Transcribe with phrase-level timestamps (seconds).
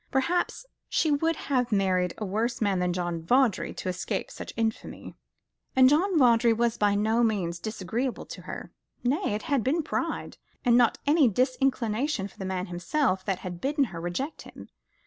[0.09, 5.13] Perhaps she would have married a worse man than John Vawdrey to escape such infamy.
[5.75, 8.71] And John Vawdrey was by no means disagreeable to her;
[9.03, 13.61] nay, it had been pride, and not any disinclination for the man himself that had
[13.61, 14.69] bidden her reject him.